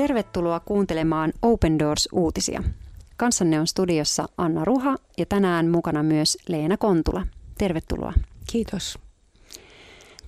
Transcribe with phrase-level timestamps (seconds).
[0.00, 2.62] Tervetuloa kuuntelemaan Open Doors-uutisia.
[3.16, 7.26] Kanssanne on studiossa Anna Ruha ja tänään mukana myös Leena Kontula.
[7.58, 8.12] Tervetuloa.
[8.50, 8.98] Kiitos.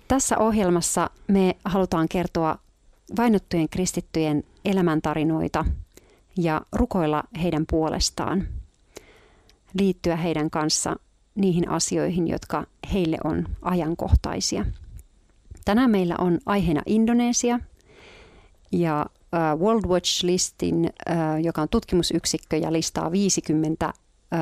[0.09, 2.59] Tässä ohjelmassa me halutaan kertoa
[3.17, 5.65] vainottujen kristittyjen elämäntarinoita
[6.37, 8.49] ja rukoilla heidän puolestaan,
[9.79, 10.97] liittyä heidän kanssa
[11.35, 14.67] niihin asioihin, jotka heille on ajankohtaisia.
[15.65, 17.61] Tänään meillä on aiheena Indonesia
[18.73, 19.07] ja
[19.59, 20.91] World Watch Listin,
[21.43, 23.93] joka on tutkimusyksikkö ja listaa 50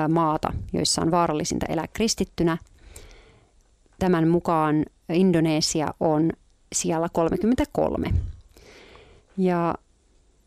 [0.08, 2.58] maata, joissa on vaarallisinta elää kristittynä.
[3.98, 6.32] Tämän mukaan Indonesia on
[6.74, 8.10] siellä 33.
[9.36, 9.74] Ja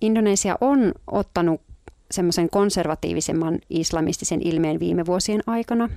[0.02, 1.62] Indonesia on ottanut
[2.12, 5.90] semmoisen konservatiivisemman islamistisen ilmeen viime vuosien aikana.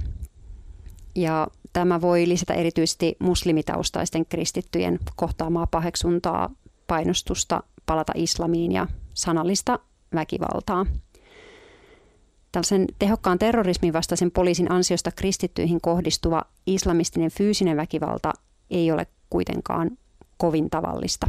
[1.14, 6.50] Ja tämä voi lisätä erityisesti muslimitaustaisten kristittyjen kohtaamaa paheksuntaa,
[6.86, 9.78] painostusta palata islamiin ja sanallista
[10.14, 10.86] väkivaltaa.
[12.52, 18.32] Tällaisen tehokkaan terrorismin vastaisen poliisin ansiosta kristittyihin kohdistuva islamistinen fyysinen väkivalta
[18.70, 19.90] ei ole kuitenkaan
[20.36, 21.26] kovin tavallista,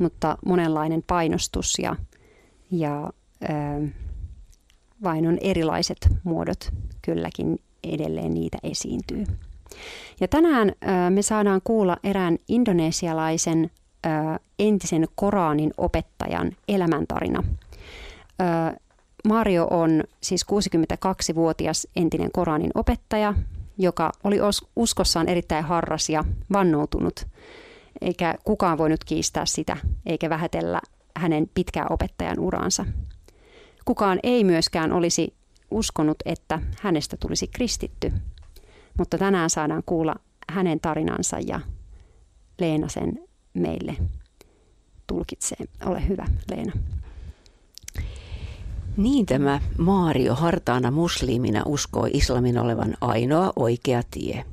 [0.00, 1.96] mutta monenlainen painostus ja,
[2.70, 3.10] ja
[3.42, 3.88] ö,
[5.02, 6.70] vainon erilaiset muodot
[7.02, 9.24] kylläkin edelleen niitä esiintyy.
[10.20, 13.70] Ja tänään ö, me saadaan kuulla erään indonesialaisen
[14.58, 17.42] entisen Koranin opettajan elämäntarina.
[19.28, 23.34] Mario on siis 62-vuotias entinen Koranin opettaja,
[23.78, 24.38] joka oli
[24.76, 27.26] uskossaan erittäin harras ja vannoutunut,
[28.00, 29.76] eikä kukaan voinut kiistää sitä
[30.06, 30.80] eikä vähätellä
[31.16, 32.86] hänen pitkää opettajan uransa.
[33.84, 35.34] Kukaan ei myöskään olisi
[35.70, 38.12] uskonut, että hänestä tulisi kristitty,
[38.98, 40.14] mutta tänään saadaan kuulla
[40.50, 41.60] hänen tarinansa ja
[42.58, 43.25] Leena sen
[43.56, 43.96] meille
[45.06, 45.58] tulkitsee.
[45.86, 46.72] Ole hyvä, Leena.
[48.96, 54.44] Niin tämä Maario hartaana muslimina uskoi islamin olevan ainoa oikea tie.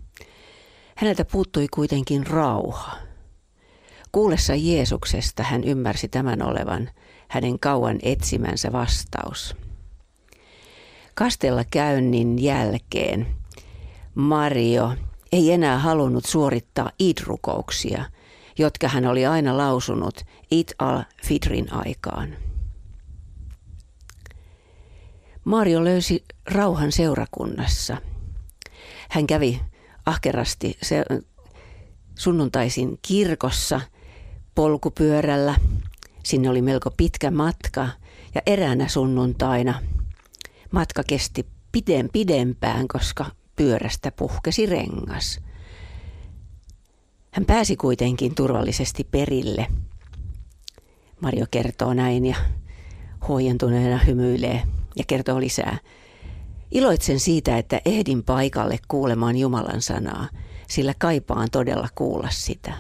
[0.95, 2.97] Häneltä puuttui kuitenkin rauha.
[4.11, 6.89] Kuullessa Jeesuksesta hän ymmärsi tämän olevan
[7.27, 9.55] hänen kauan etsimänsä vastaus.
[11.15, 13.27] Kastella käynnin jälkeen
[14.15, 14.93] Mario
[15.31, 18.05] ei enää halunnut suorittaa idrukouksia,
[18.57, 22.35] jotka hän oli aina lausunut It al-Fitrin aikaan.
[25.43, 27.97] Mario löysi rauhan seurakunnassa.
[29.09, 29.61] Hän kävi
[30.05, 31.05] ahkerasti se,
[32.15, 33.81] sunnuntaisin kirkossa
[34.55, 35.55] polkupyörällä.
[36.23, 37.87] Sinne oli melko pitkä matka
[38.35, 39.81] ja eräänä sunnuntaina
[40.71, 43.25] matka kesti pidem pidempään, koska
[43.55, 45.39] pyörästä puhkesi rengas.
[47.33, 49.67] Hän pääsi kuitenkin turvallisesti perille.
[51.21, 52.35] Mario kertoo näin ja
[53.27, 54.61] huojentuneena hymyilee
[54.95, 55.77] ja kertoo lisää.
[56.71, 60.27] Iloitsen siitä, että ehdin paikalle kuulemaan Jumalan sanaa,
[60.67, 62.73] sillä kaipaan todella kuulla sitä.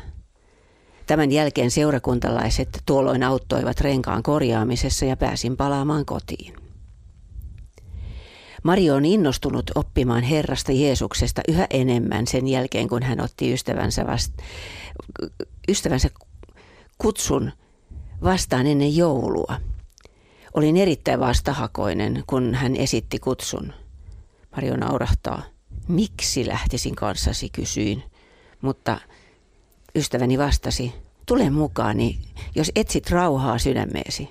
[1.07, 6.62] Tämän jälkeen seurakuntalaiset tuolloin auttoivat renkaan korjaamisessa ja pääsin palaamaan kotiin.
[8.63, 14.33] Mario on innostunut oppimaan Herrasta Jeesuksesta yhä enemmän sen jälkeen, kun hän otti ystävänsä, vast,
[15.69, 16.09] ystävänsä
[16.97, 17.51] kutsun
[18.23, 19.57] vastaan ennen joulua.
[20.53, 23.73] Olin erittäin vastahakoinen, kun hän esitti kutsun.
[24.55, 25.43] Mario naurahtaa.
[25.87, 28.03] Miksi lähtisin kanssasi, kysyin.
[28.61, 28.99] Mutta
[29.95, 30.93] ystäväni vastasi,
[31.25, 32.19] tule mukaani,
[32.55, 34.29] jos etsit rauhaa sydämeesi.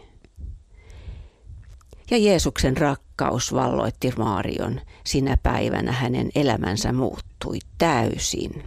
[2.11, 4.81] Ja Jeesuksen rakkaus valloitti Maarion.
[5.05, 8.63] Sinä päivänä hänen elämänsä muuttui täysin.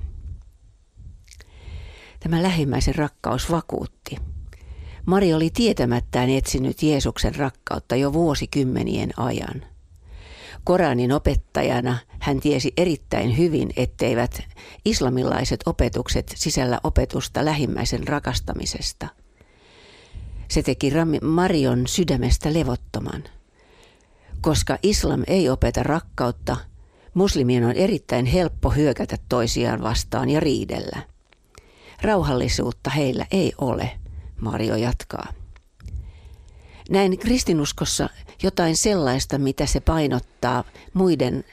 [2.19, 4.18] Tämä lähimmäisen rakkaus vakuutti.
[5.06, 9.66] Mari oli tietämättään etsinyt Jeesuksen rakkautta jo vuosikymmenien ajan.
[10.63, 14.44] Koranin opettajana hän tiesi erittäin hyvin, etteivät
[14.86, 19.07] islamilaiset opetukset sisällä opetusta lähimmäisen rakastamisesta.
[20.48, 23.24] Se teki Marion sydämestä levottoman.
[24.45, 26.57] Koska islam ei opeta rakkautta,
[27.13, 31.01] muslimien on erittäin helppo hyökätä toisiaan vastaan ja riidellä.
[32.01, 34.00] Rauhallisuutta heillä ei ole,
[34.42, 35.33] Mario jatkaa.
[36.89, 38.09] Näin kristinuskossa
[38.44, 40.63] jotain sellaista, mitä se painottaa
[40.94, 41.44] muiden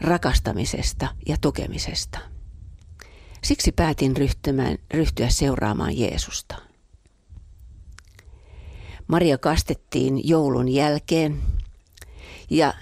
[0.00, 2.18] rakastamisesta ja tukemisesta.
[3.44, 6.54] Siksi päätin ryhtymään, ryhtyä seuraamaan Jeesusta.
[9.06, 11.42] Maria kastettiin joulun jälkeen
[12.52, 12.74] ja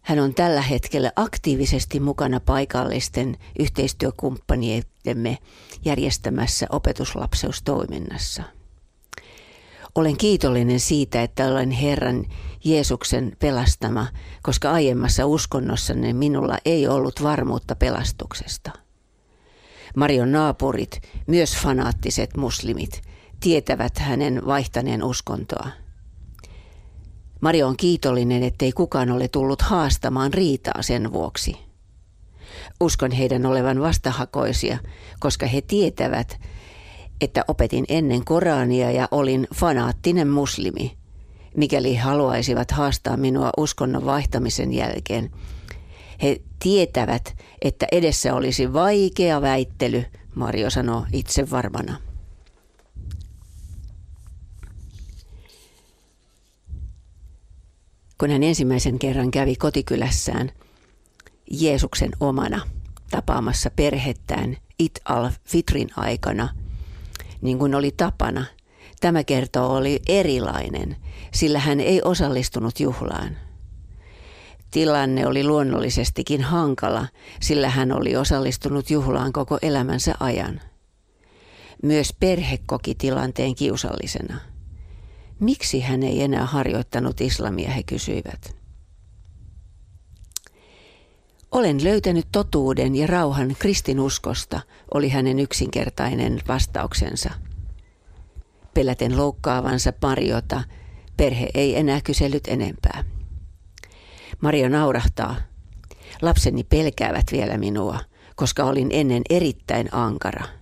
[0.00, 5.38] hän on tällä hetkellä aktiivisesti mukana paikallisten yhteistyökumppaniemme
[5.84, 8.42] järjestämässä opetuslapseustoiminnassa.
[9.94, 12.26] Olen kiitollinen siitä, että olen Herran
[12.64, 14.06] Jeesuksen pelastama,
[14.42, 18.70] koska aiemmassa uskonnossanne minulla ei ollut varmuutta pelastuksesta.
[19.96, 23.02] Marion naapurit, myös fanaattiset muslimit,
[23.40, 25.68] tietävät hänen vaihtaneen uskontoa.
[27.40, 31.56] Mario on kiitollinen, ettei kukaan ole tullut haastamaan riitaa sen vuoksi.
[32.80, 34.78] Uskon heidän olevan vastahakoisia,
[35.20, 36.40] koska he tietävät,
[37.20, 40.96] että opetin ennen Korania ja olin fanaattinen muslimi.
[41.56, 45.30] Mikäli haluaisivat haastaa minua uskonnon vaihtamisen jälkeen,
[46.22, 50.04] he tietävät, että edessä olisi vaikea väittely,
[50.34, 52.09] Mario sanoo itse varmana.
[58.20, 60.52] Kun hän ensimmäisen kerran kävi kotikylässään
[61.50, 62.60] Jeesuksen omana
[63.10, 66.48] tapaamassa perhettään It al-Fitrin aikana–
[67.42, 68.44] niin kuin oli tapana.
[69.00, 70.96] Tämä kertoo oli erilainen,
[71.32, 73.36] sillä hän ei osallistunut juhlaan.
[74.70, 77.06] Tilanne oli luonnollisestikin hankala,
[77.40, 80.60] sillä hän oli osallistunut juhlaan koko elämänsä ajan.
[81.82, 84.49] Myös perhe koki tilanteen kiusallisena.
[85.40, 88.56] Miksi hän ei enää harjoittanut islamia, he kysyivät.
[91.50, 94.60] Olen löytänyt totuuden ja rauhan kristinuskosta,
[94.94, 97.30] oli hänen yksinkertainen vastauksensa.
[98.74, 100.62] Peläten loukkaavansa Mariota,
[101.16, 103.04] perhe ei enää kysellyt enempää.
[104.40, 105.36] Mario naurahtaa.
[106.22, 107.98] Lapseni pelkäävät vielä minua,
[108.36, 110.59] koska olin ennen erittäin ankara.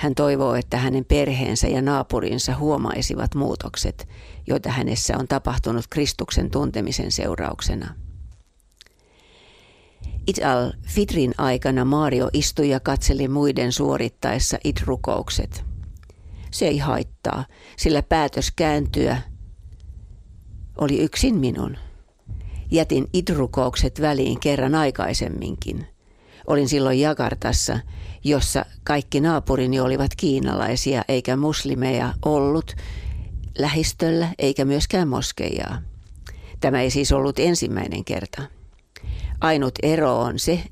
[0.00, 4.08] Hän toivoo, että hänen perheensä ja naapurinsa huomaisivat muutokset,
[4.46, 7.94] joita hänessä on tapahtunut Kristuksen tuntemisen seurauksena.
[10.26, 15.64] It al-Fitrin aikana Mario istui ja katseli muiden suorittaessa it-rukoukset.
[16.50, 17.44] Se ei haittaa,
[17.76, 19.18] sillä päätös kääntyä
[20.78, 21.76] oli yksin minun.
[22.70, 25.86] Jätin it-rukoukset väliin kerran aikaisemminkin.
[26.50, 27.78] Olin silloin Jakartassa,
[28.24, 32.76] jossa kaikki naapurini olivat kiinalaisia eikä muslimeja ollut
[33.58, 35.82] lähistöllä eikä myöskään moskeijaa.
[36.60, 38.42] Tämä ei siis ollut ensimmäinen kerta.
[39.40, 40.62] Ainut ero on se,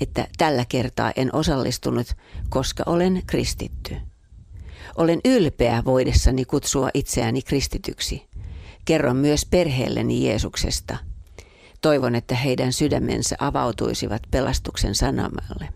[0.00, 2.06] että tällä kertaa en osallistunut,
[2.48, 3.96] koska olen kristitty.
[4.96, 8.26] Olen ylpeä voidessani kutsua itseäni kristityksi.
[8.84, 10.96] Kerron myös perheelleni Jeesuksesta.
[11.86, 15.68] Toivon, että heidän sydämensä avautuisivat pelastuksen sanamalle.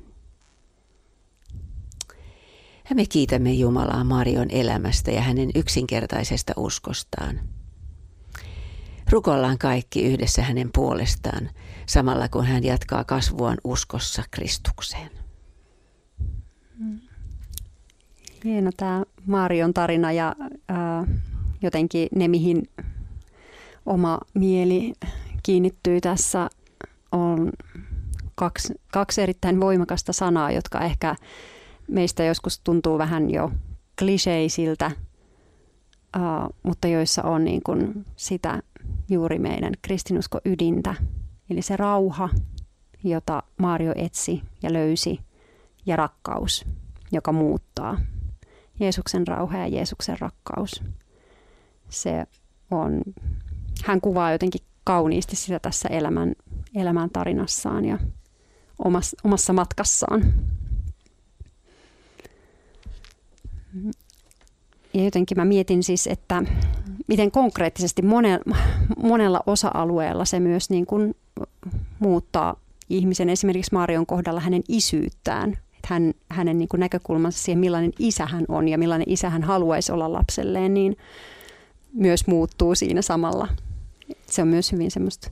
[2.90, 7.40] Ja me kiitämme Jumalaa Marion elämästä ja hänen yksinkertaisesta uskostaan.
[9.10, 11.50] Rukollaan kaikki yhdessä hänen puolestaan,
[11.86, 15.10] samalla kun hän jatkaa kasvuaan uskossa Kristukseen.
[18.44, 20.36] Hieno tämä Marion tarina ja
[20.70, 21.06] äh,
[21.62, 22.62] jotenkin ne, mihin
[23.86, 24.92] oma mieli
[25.42, 26.50] kiinnittyy tässä,
[27.12, 27.52] on
[28.34, 31.16] kaksi, kaksi erittäin voimakasta sanaa, jotka ehkä
[31.88, 33.50] meistä joskus tuntuu vähän jo
[33.98, 34.90] kliseisiltä,
[36.16, 38.62] uh, mutta joissa on niin kuin sitä
[39.08, 40.94] juuri meidän kristinusko ydintä,
[41.50, 42.28] eli se rauha,
[43.04, 45.20] jota Mario etsi ja löysi,
[45.86, 46.64] ja rakkaus,
[47.12, 48.00] joka muuttaa.
[48.80, 50.82] Jeesuksen rauha ja Jeesuksen rakkaus.
[51.88, 52.26] Se
[52.70, 53.02] on,
[53.84, 56.32] hän kuvaa jotenkin kauniisti sitä tässä elämän,
[56.74, 57.98] elämän tarinassaan ja
[58.84, 60.34] omassa, omassa matkassaan.
[64.94, 66.42] Ja jotenkin mä mietin siis, että
[67.06, 68.02] miten konkreettisesti
[68.96, 71.14] monella osa-alueella se myös niin kuin
[71.98, 72.56] muuttaa
[72.88, 78.44] ihmisen, esimerkiksi Marion kohdalla hänen isyyttään, hän, hänen niin kuin näkökulmansa siihen, millainen isä hän
[78.48, 80.96] on ja millainen isä hän haluaisi olla lapselleen, niin
[81.92, 83.48] myös muuttuu siinä samalla.
[84.26, 85.30] Se on myös hyvin semmoista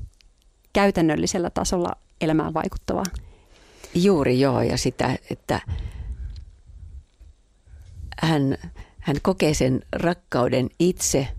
[0.73, 3.04] käytännöllisellä tasolla elämään vaikuttavaa.
[3.94, 5.61] Juuri joo, ja sitä, että
[8.23, 8.56] hän,
[8.99, 11.28] hän kokee sen rakkauden itse–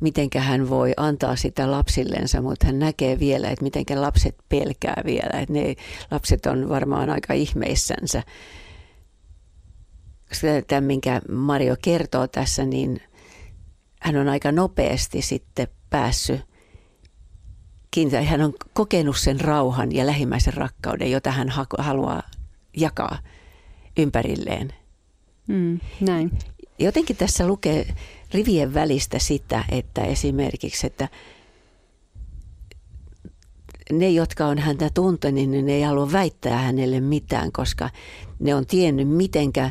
[0.00, 5.40] mitenkä hän voi antaa sitä lapsillensa, mutta hän näkee vielä, että mitenkä lapset pelkää vielä.
[5.40, 5.76] Että ne
[6.10, 8.22] lapset on varmaan aika ihmeissänsä.
[10.66, 13.02] Tämä, minkä Mario kertoo tässä, niin
[14.00, 16.49] hän on aika nopeasti sitten päässyt
[17.90, 18.22] kiinnittää.
[18.22, 22.22] Hän on kokenut sen rauhan ja lähimmäisen rakkauden, jota hän haluaa
[22.76, 23.18] jakaa
[23.96, 24.72] ympärilleen.
[25.46, 26.30] Mm, näin.
[26.78, 27.94] Jotenkin tässä lukee
[28.34, 31.08] rivien välistä sitä, että esimerkiksi, että
[33.92, 37.90] ne, jotka on häntä tuntenut, niin ne ei halua väittää hänelle mitään, koska
[38.38, 39.70] ne on tiennyt, mitenkä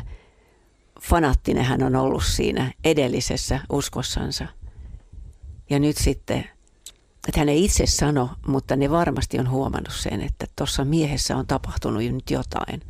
[1.00, 4.46] fanaattinen hän on ollut siinä edellisessä uskossansa.
[5.70, 6.50] Ja nyt sitten,
[7.28, 11.46] että hän ei itse sano, mutta ne varmasti on huomannut sen, että tuossa miehessä on
[11.46, 12.80] tapahtunut nyt jotain.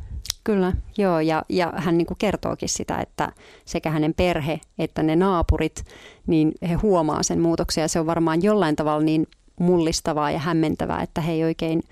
[0.43, 3.31] Kyllä, joo, ja, ja hän niin kuin kertookin sitä, että
[3.65, 5.85] sekä hänen perhe että ne naapurit,
[6.27, 9.27] niin he huomaa sen muutoksen, ja se on varmaan jollain tavalla niin
[9.59, 11.83] mullistavaa ja hämmentävää, että he ei oikein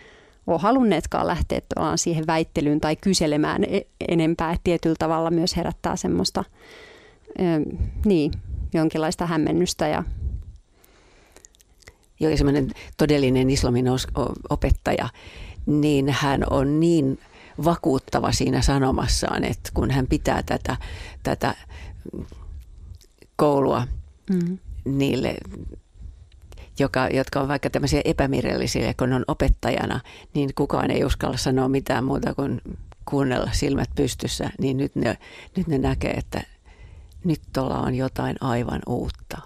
[0.48, 1.62] ole halunneetkaan lähteä
[1.96, 4.52] siihen väittelyyn tai kyselemään e-, enempää.
[4.52, 6.44] Että tietyllä tavalla myös herättää semmoista
[8.06, 8.32] niin,
[8.74, 10.04] jonkinlaista hämmennystä ja
[12.20, 13.86] Joo, semmoinen todellinen islamin
[14.50, 15.10] opettaja,
[15.66, 17.20] niin hän on niin
[17.64, 20.78] vakuuttava siinä sanomassaan, että kun hän pitää tätä,
[21.24, 21.56] tätä
[23.36, 23.88] koulua
[24.30, 24.58] mm.
[24.86, 25.36] niille
[26.80, 30.00] joka, jotka on vaikka tämmöisiä epämirjallisia, kun on opettajana,
[30.34, 32.62] niin kukaan ei uskalla sanoa mitään muuta kuin
[33.06, 35.18] kuunnella silmät pystyssä, niin nyt ne,
[35.58, 36.42] nyt ne näkee, että
[37.24, 39.38] nyt tuolla on jotain aivan uutta.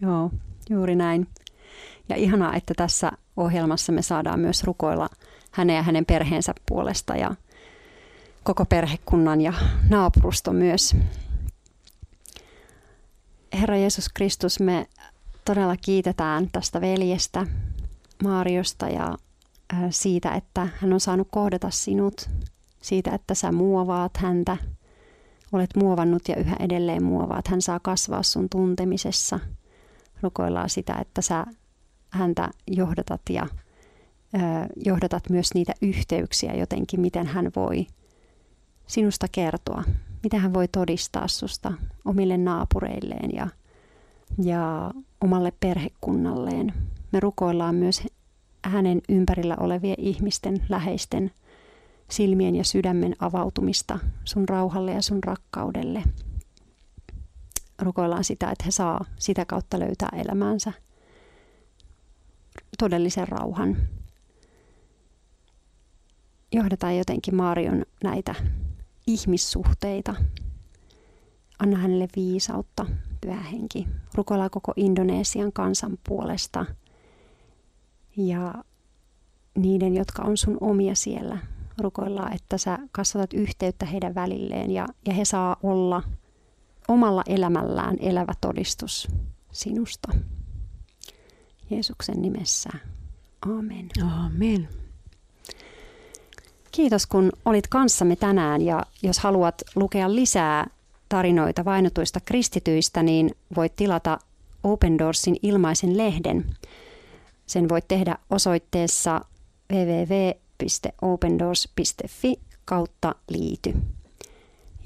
[0.00, 0.30] Joo,
[0.70, 1.26] juuri näin.
[2.08, 5.08] Ja ihanaa, että tässä ohjelmassa me saadaan myös rukoilla
[5.50, 7.34] hänen ja hänen perheensä puolesta ja
[8.42, 9.52] koko perhekunnan ja
[9.88, 10.96] naapuruston myös.
[13.60, 14.86] Herra Jeesus Kristus, me
[15.44, 17.46] todella kiitetään tästä veljestä,
[18.22, 19.16] Maariosta ja
[19.90, 22.30] siitä, että hän on saanut kohdata sinut,
[22.82, 24.56] siitä, että sä muovaat häntä,
[25.52, 27.48] olet muovannut ja yhä edelleen muovaat.
[27.48, 29.40] Hän saa kasvaa sun tuntemisessa.
[30.22, 31.46] Rukoillaan sitä, että sä
[32.10, 33.46] häntä johdatat ja
[34.34, 34.38] ö,
[34.84, 37.86] johdatat myös niitä yhteyksiä jotenkin, miten hän voi
[38.86, 39.84] sinusta kertoa,
[40.22, 41.72] mitä hän voi todistaa susta
[42.04, 43.48] omille naapureilleen ja
[44.42, 46.72] ja omalle perhekunnalleen.
[47.12, 48.02] Me rukoillaan myös
[48.64, 51.30] hänen ympärillä olevien ihmisten, läheisten
[52.10, 56.02] silmien ja sydämen avautumista sun rauhalle ja sun rakkaudelle.
[57.78, 60.72] Rukoillaan sitä, että he saa sitä kautta löytää elämäänsä
[62.78, 63.76] todellisen rauhan.
[66.52, 68.34] Johdetaan jotenkin Maarion näitä
[69.06, 70.14] ihmissuhteita.
[71.58, 72.86] Anna hänelle viisautta,
[73.20, 73.86] pyhä henki.
[74.14, 76.66] Rukoillaan koko Indonesian kansan puolesta
[78.16, 78.64] ja
[79.54, 81.38] niiden, jotka on sun omia siellä.
[81.78, 86.02] Rukoillaan, että sä kasvatat yhteyttä heidän välilleen ja, ja he saa olla
[86.88, 89.08] omalla elämällään elävä todistus
[89.52, 90.12] sinusta.
[91.70, 92.70] Jeesuksen nimessä.
[93.42, 93.88] Amen.
[94.24, 94.68] Amen.
[96.72, 100.66] Kiitos kun olit kanssamme tänään ja jos haluat lukea lisää
[101.08, 104.18] tarinoita vainotuista kristityistä, niin voit tilata
[104.62, 106.44] Open Doorsin ilmaisen lehden.
[107.46, 109.20] Sen voit tehdä osoitteessa
[109.72, 112.34] www.opendoors.fi
[112.64, 113.74] kautta liity.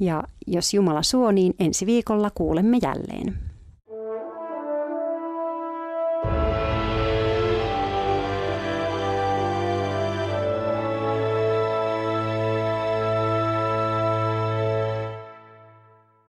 [0.01, 3.52] Ja jos Jumala suo, niin ensi viikolla kuulemme jälleen.